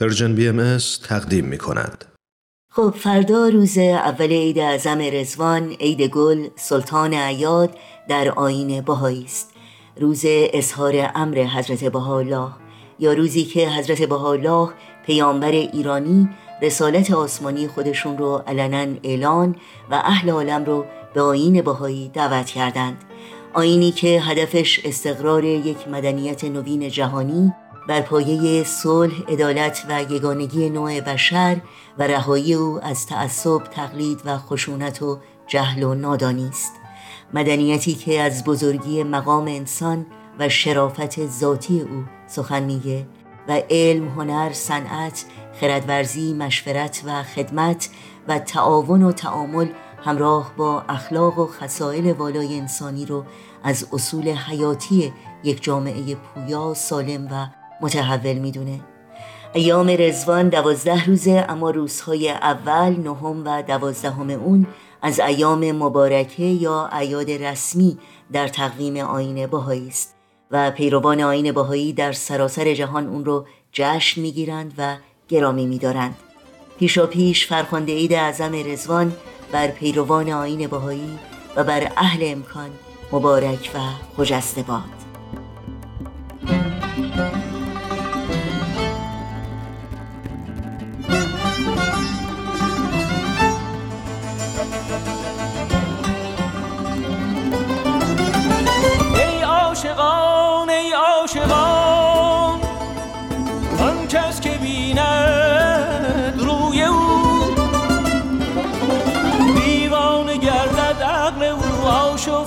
[0.00, 0.78] Persian BM
[1.08, 2.04] تقدیم می کند.
[2.70, 7.76] خب فردا روز اول عید اعظم رضوان عید گل سلطان عیاد
[8.08, 9.50] در آیین بهایی است.
[10.00, 12.48] روز اظهار امر حضرت بهاءالله.
[12.98, 14.68] یا روزی که حضرت بهاءالله
[15.06, 16.28] پیامبر ایرانی
[16.62, 19.56] رسالت آسمانی خودشون رو علنا اعلان
[19.90, 20.84] و اهل عالم رو
[21.14, 23.04] به آیین بهایی دعوت کردند.
[23.54, 27.52] آیینی که هدفش استقرار یک مدنیت نوین جهانی
[27.88, 31.60] بر پایه صلح، عدالت و یگانگی نوع بشر
[31.98, 36.72] و رهایی او از تعصب، تقلید و خشونت و جهل و نادانی است.
[37.34, 40.06] مدنیتی که از بزرگی مقام انسان
[40.38, 43.06] و شرافت ذاتی او سخن میگه
[43.48, 45.24] و علم، هنر، صنعت،
[45.60, 47.88] خردورزی، مشورت و خدمت
[48.28, 49.68] و تعاون و تعامل
[50.04, 53.24] همراه با اخلاق و خصائل والای انسانی رو
[53.64, 55.12] از اصول حیاتی
[55.44, 58.80] یک جامعه پویا، سالم و متحول می‌دونه.
[59.52, 64.66] ایام رزوان دوازده روزه اما روزهای اول نهم و دوازدهم اون
[65.02, 67.98] از ایام مبارکه یا ایاد رسمی
[68.32, 70.14] در تقویم آین باهایی است
[70.50, 74.96] و پیروان آین باهایی در سراسر جهان اون رو جشن می‌گیرند و
[75.28, 76.16] گرامی میدارند.
[76.78, 79.12] پیشا پیش فرخنده عید اعظم رزوان
[79.52, 81.18] بر پیروان آین باهایی
[81.56, 82.70] و بر اهل امکان
[83.12, 83.78] مبارک و
[84.16, 85.07] خجسته باد.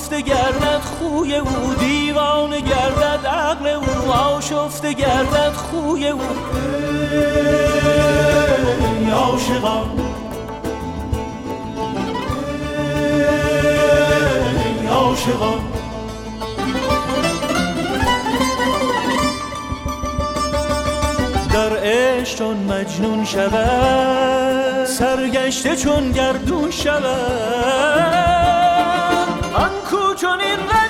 [0.00, 4.12] آشفته گردد خوی او دیوانه گردد عقل او.
[4.12, 6.20] آشفته گردد خوی او.
[8.98, 9.90] ای عاشقان.
[14.80, 15.60] ای عاشقان.
[21.52, 28.39] در عشق چون مجنون شود سرگشته چون گردون شود.
[30.30, 30.89] کو چون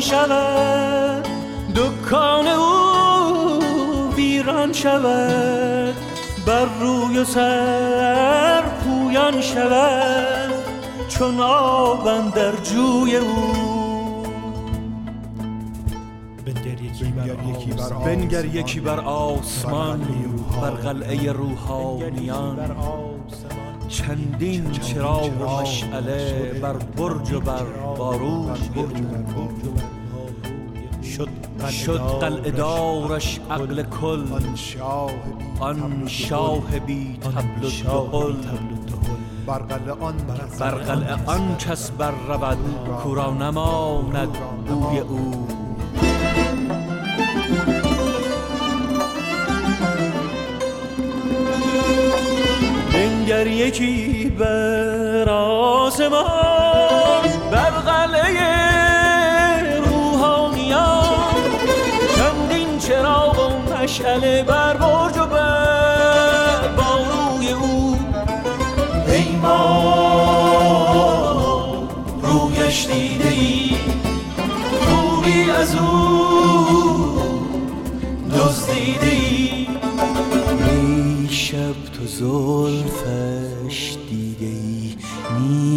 [0.00, 1.28] شود.
[1.76, 5.94] دکان او ویران شود.
[6.46, 10.50] بر روی سر پویان شود.
[11.08, 13.52] چون آبم در جوی او.
[18.04, 20.00] بنگر یکی بر آسمان.
[20.62, 22.76] بر قلعه روحانیان.
[23.88, 27.62] چندین چراغ و مشعله بر برج و بر
[27.98, 28.58] باروش
[31.68, 34.24] شد قلعه دارش عقل کل.
[35.60, 38.24] آن شاه بی تبل و
[39.46, 39.58] بر
[40.70, 42.58] قلعه آن کس بر رود.
[43.02, 45.57] کورا نماند بوی او.
[53.38, 56.22] بنگر یکی بر آسمان
[57.52, 58.40] بر قلعه
[59.80, 61.42] روحانیان
[62.16, 67.98] چندین چراغ و مشعله بر برج و بر باروی او.
[69.08, 69.88] ای ما
[72.22, 73.76] رویش دیده ای
[74.88, 75.88] خوبی از او
[78.34, 79.66] دزدیده ای
[81.30, 82.06] شب تو
[85.38, 85.67] ای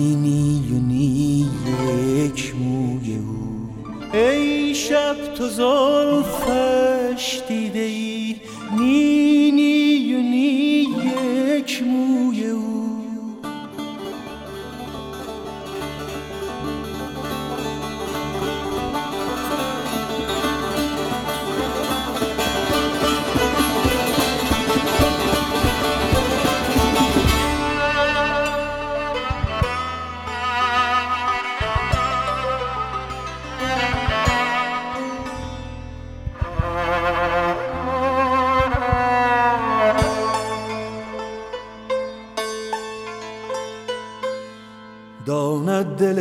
[45.84, 46.20] دل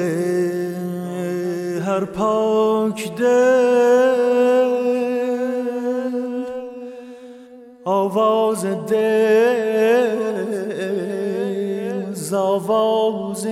[1.86, 4.40] هر پاک دل.
[7.84, 10.20] آواز دل
[12.12, 13.46] زاواز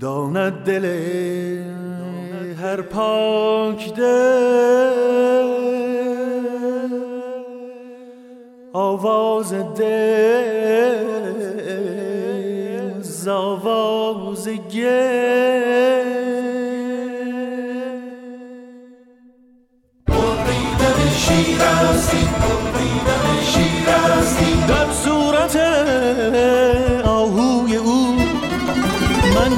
[0.00, 0.86] داند دل
[2.62, 5.57] هر پاک دل.
[9.08, 11.02] آواز دل
[13.00, 14.48] زاواز
[20.06, 21.58] بریدن شیر
[22.74, 24.77] بریدن شیر در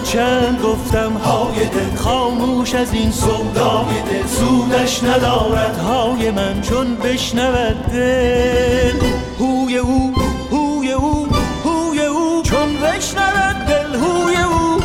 [0.02, 1.97] چند گفتم های دل.
[1.97, 4.26] خاموش از این سودای دل.
[4.26, 9.00] سودش ندارد های من چون بشنود دل.
[9.41, 10.14] هوی او
[10.50, 11.29] هوی او
[11.64, 12.43] هوی او.
[12.43, 14.81] چون بشنود دل هوی او.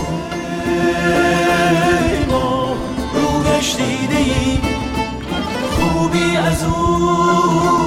[2.29, 2.75] ما
[3.13, 4.57] رویش دیده ای
[5.79, 7.84] خوبی از او.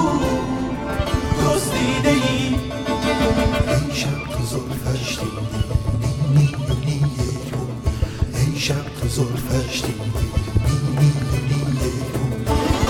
[9.82, 10.00] زلفش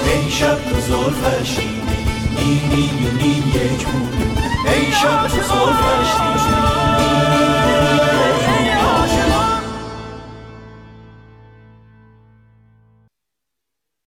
[0.05, 1.59] ای شب تو زلفش.
[2.39, 2.91] نی نی
[3.23, 6.68] نی یک بود ای شب تو زلفش.